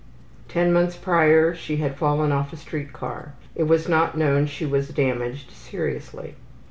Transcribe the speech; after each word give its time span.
Ten 0.47 0.73
months 0.73 0.95
prior 0.95 1.53
she 1.53 1.77
had 1.77 1.95
fallen 1.95 2.31
off 2.31 2.51
a 2.51 2.57
street 2.57 2.91
car; 2.91 3.33
it 3.53 3.65
was 3.65 3.87
not 3.87 4.17
known 4.17 4.47
she 4.47 4.65
was 4.65 4.89
damaged 4.89 5.51
seriously. 5.51 6.33